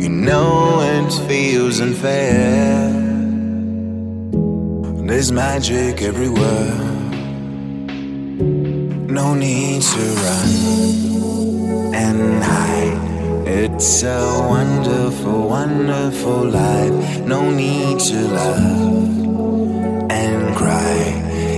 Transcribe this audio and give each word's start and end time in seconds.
You 0.00 0.08
know 0.08 0.80
it 0.80 1.12
feels 1.28 1.78
unfair. 1.80 2.90
There's 5.06 5.30
magic 5.30 6.00
everywhere. 6.00 6.74
No 9.18 9.34
need 9.34 9.82
to 9.82 10.04
run 10.24 11.94
and 11.94 12.42
hide. 12.42 13.46
It's 13.46 14.02
a 14.02 14.46
wonderful, 14.48 15.46
wonderful 15.46 16.48
life. 16.48 17.20
No 17.26 17.50
need 17.50 18.00
to 18.00 18.20
love 18.38 20.10
and 20.10 20.56
cry. 20.56 20.96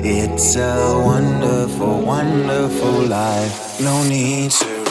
It's 0.02 0.56
a 0.56 1.00
wonderful, 1.06 2.02
wonderful 2.02 3.02
life. 3.06 3.80
No 3.80 4.02
need 4.02 4.50
to. 4.50 4.81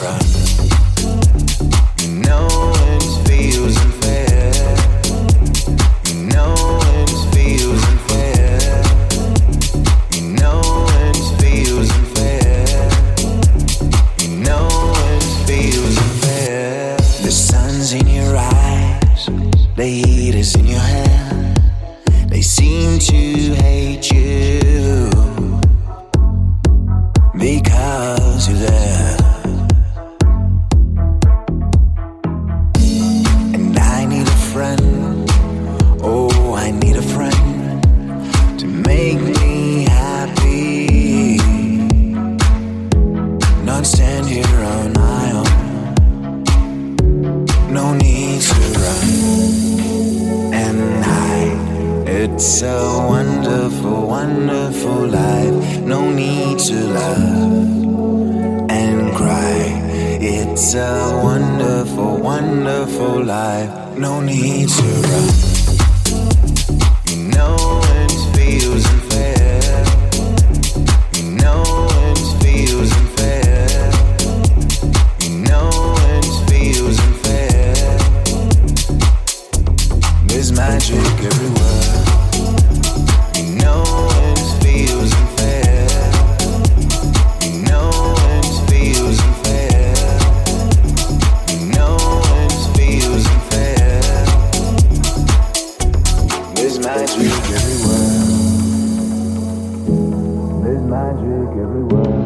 magic 101.11 101.51
everywhere. 101.63 102.21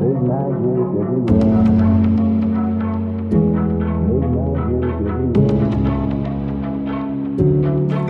There's 0.00 0.20
magic 0.30 0.90
everywhere. 1.02 1.62
There's 4.08 4.28
magic 4.36 4.96
everywhere. 5.10 5.62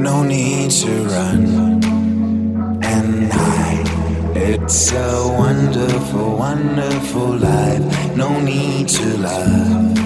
No 0.01 0.15
need 0.23 0.71
to 0.71 0.93
run 1.13 1.45
and 2.83 3.33
hide. 3.33 3.89
It's 4.37 4.93
a 4.93 5.29
wonderful, 5.39 6.37
wonderful 6.37 7.37
life. 7.37 8.17
No 8.17 8.41
need 8.41 8.89
to 8.89 9.17
love 9.19 9.99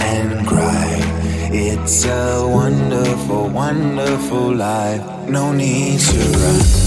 and 0.00 0.46
cry. 0.46 1.00
It's 1.52 2.04
a 2.04 2.46
wonderful, 2.46 3.48
wonderful 3.48 4.54
life. 4.54 5.02
No 5.28 5.52
need 5.52 5.98
to 6.00 6.18
run. 6.38 6.83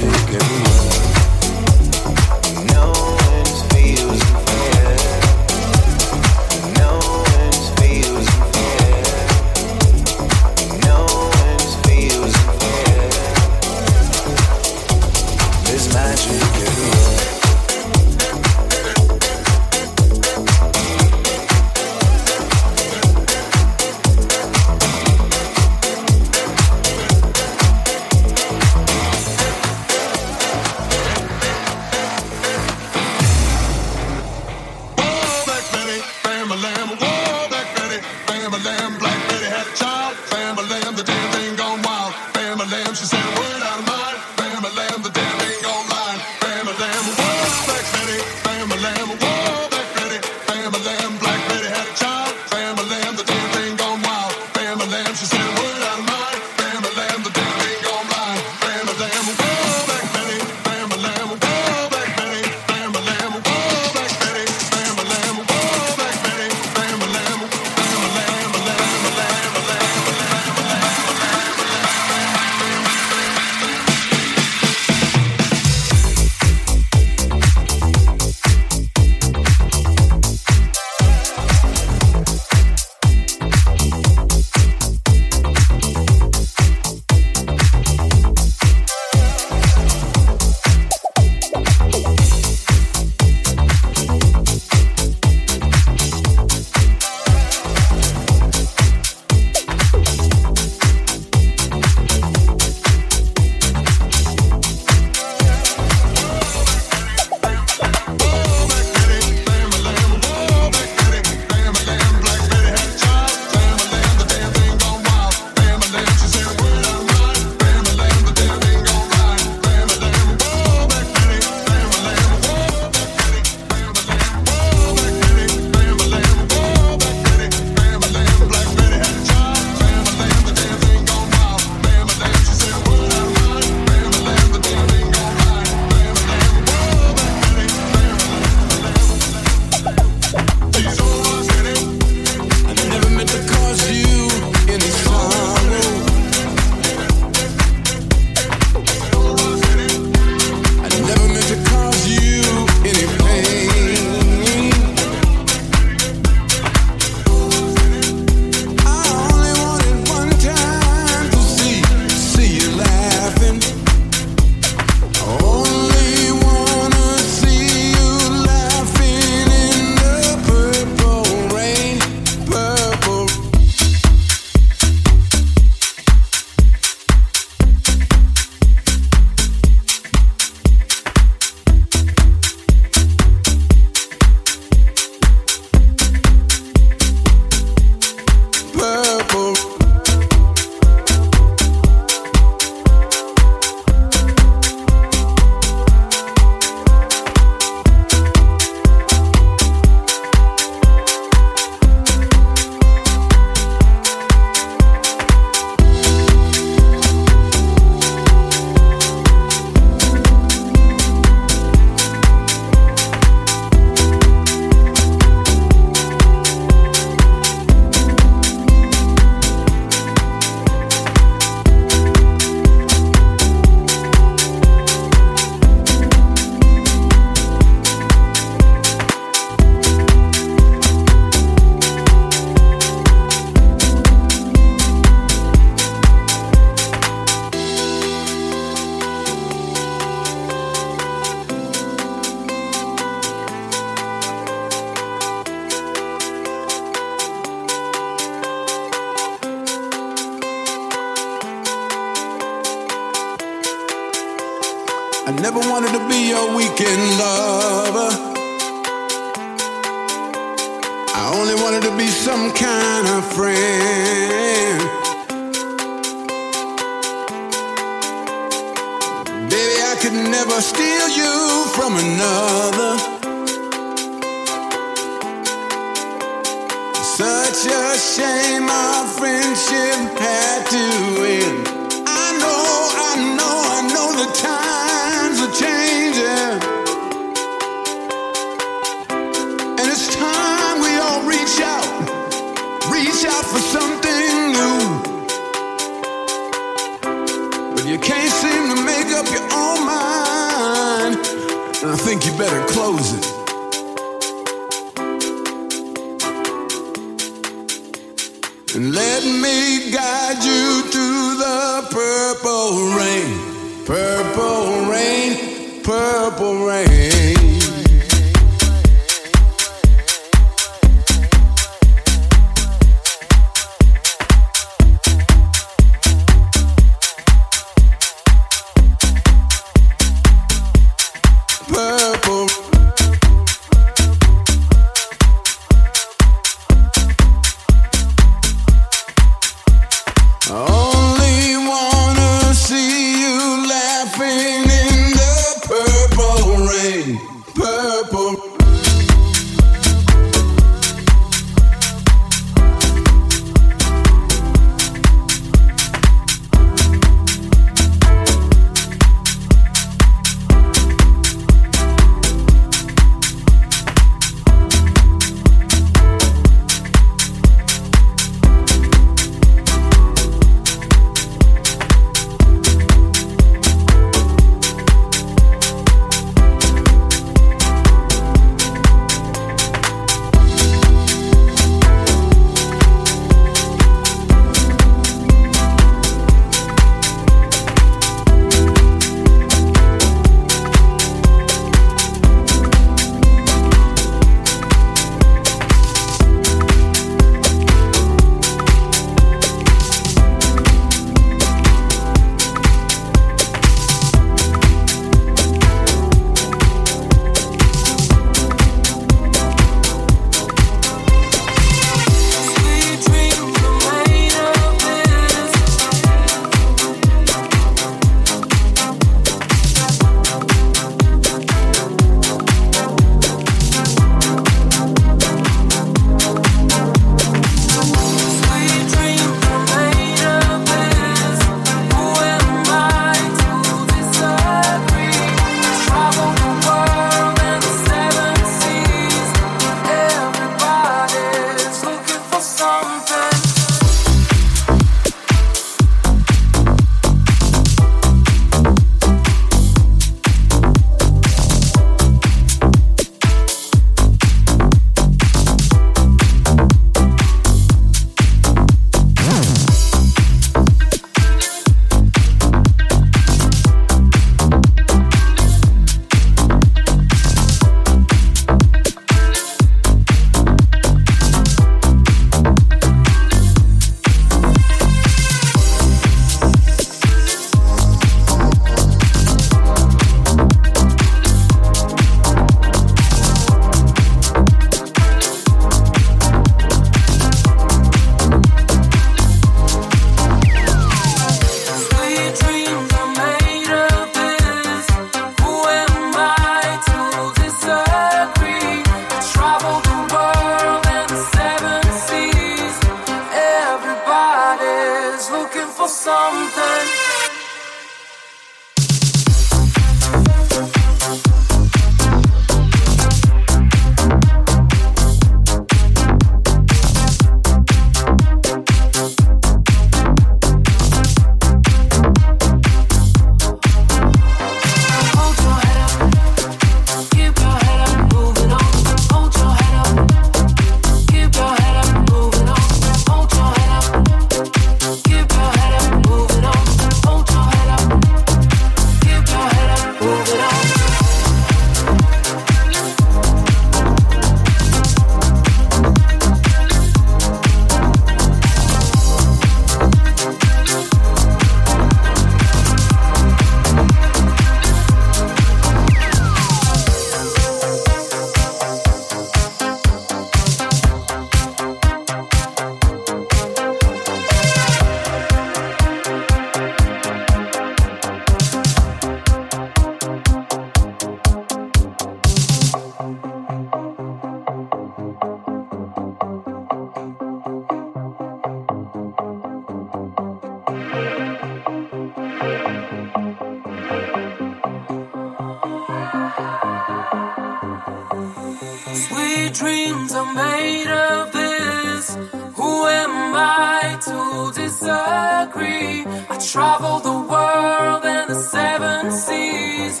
dreams 589.52 590.14
are 590.14 590.32
made 590.34 590.88
of 590.88 591.32
this. 591.32 592.16
Who 592.56 592.86
am 592.86 593.34
I 593.34 593.98
to 594.06 594.52
disagree? 594.58 596.04
I 596.30 596.36
travel 596.38 597.00
the 597.00 597.18
world 597.32 598.04
and 598.04 598.30
the 598.30 598.34
seven 598.34 599.10
seas. 599.10 600.00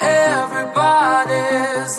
Everybody's 0.00 1.98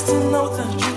To 0.00 0.14
know 0.30 0.48
that 0.56 0.91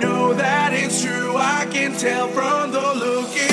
know 0.00 0.32
that 0.34 0.72
it's 0.72 1.02
true. 1.02 1.36
I 1.36 1.66
can 1.70 1.92
tell 1.96 2.28
from 2.28 2.72
the 2.72 2.80
look 2.80 3.36
in. 3.36 3.49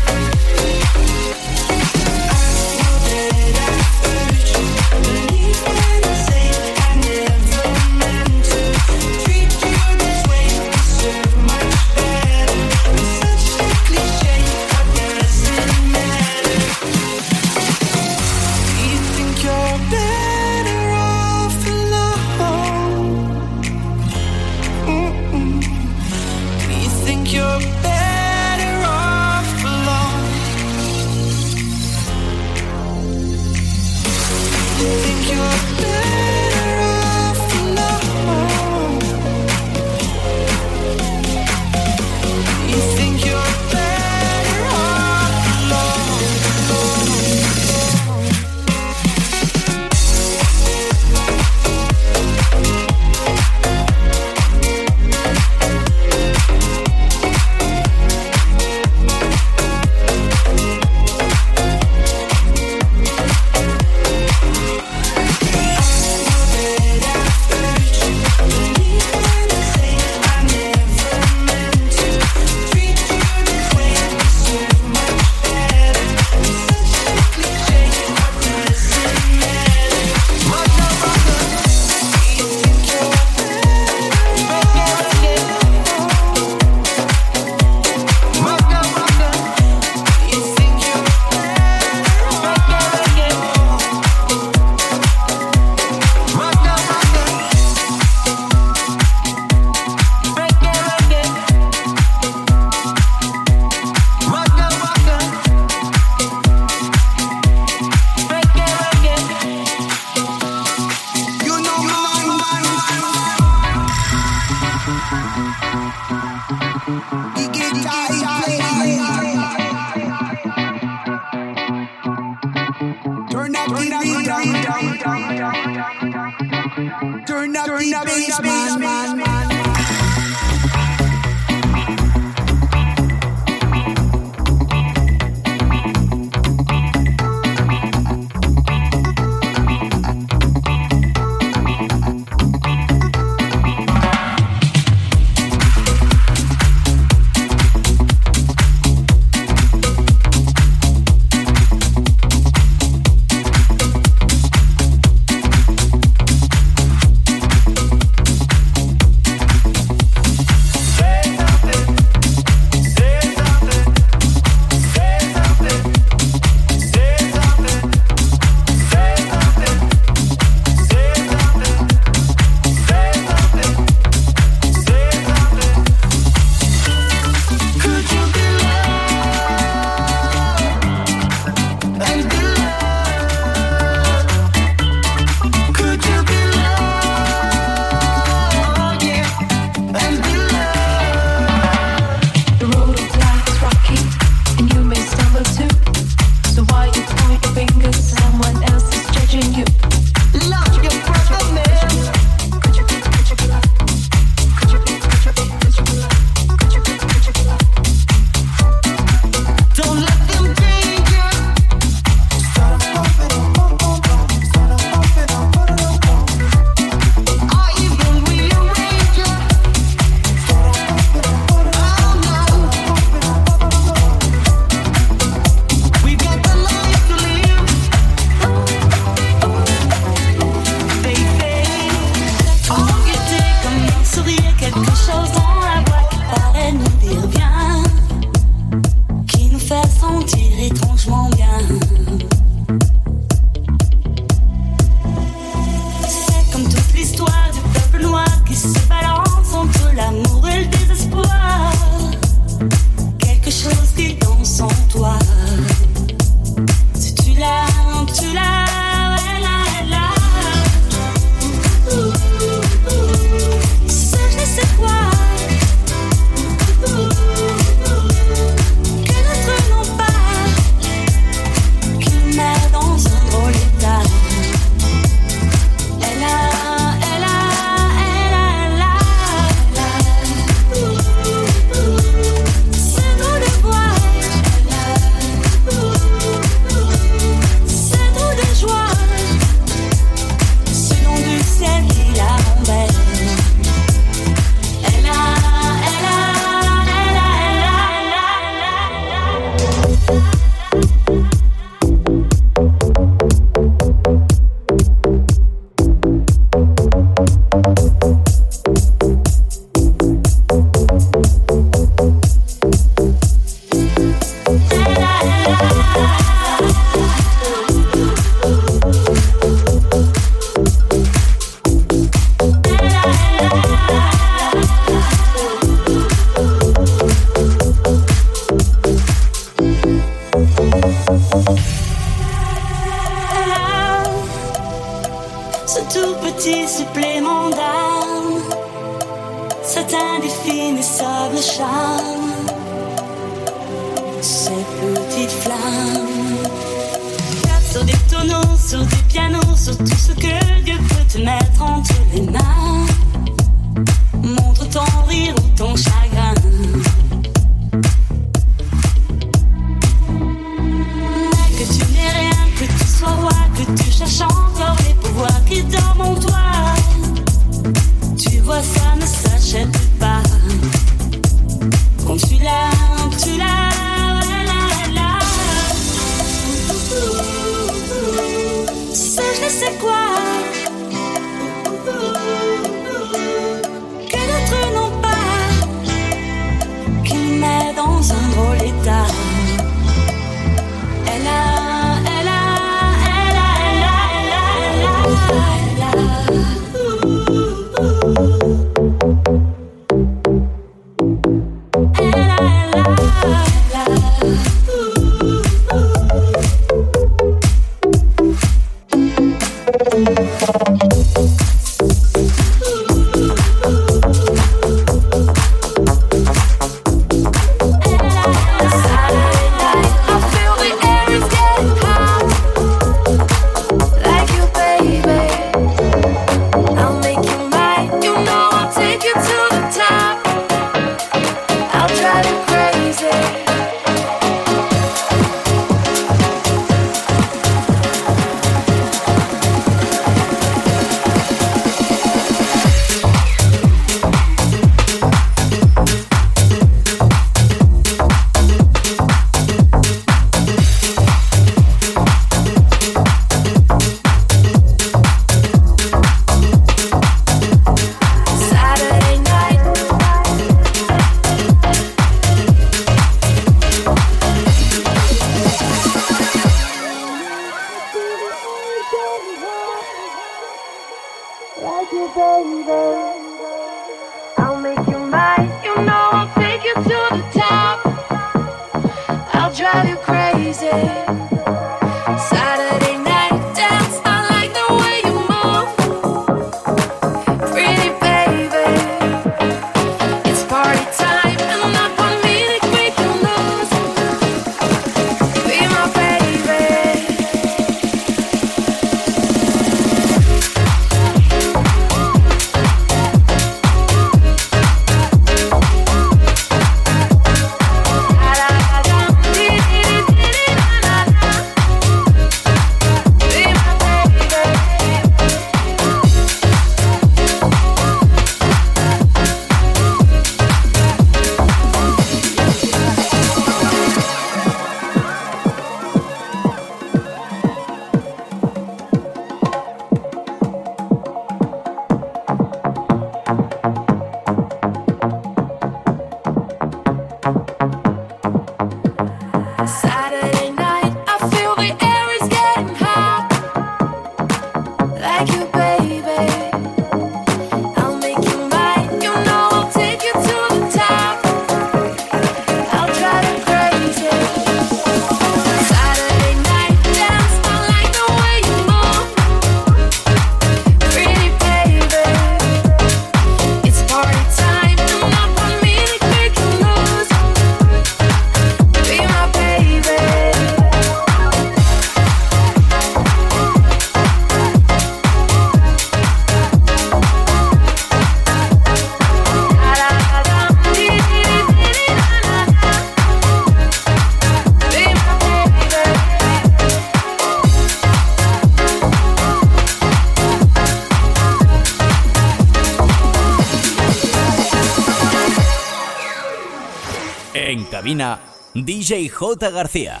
DJ 598.54 599.08
J. 599.10 599.50
García. 599.50 600.00